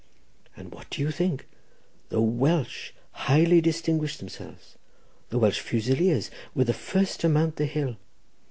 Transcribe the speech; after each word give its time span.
And 0.57 0.71
what 0.71 0.89
do 0.89 0.99
you 0.99 1.11
think? 1.11 1.45
The 2.09 2.19
Welsh 2.23 2.89
highly 3.11 3.61
distinguished 3.61 4.17
themselves. 4.17 4.75
The 5.29 5.37
Welsh 5.37 5.59
fusileers 5.59 6.31
were 6.55 6.63
the 6.63 6.73
first 6.73 7.19
to 7.19 7.29
mount 7.29 7.57
the 7.57 7.67
hill. 7.67 7.97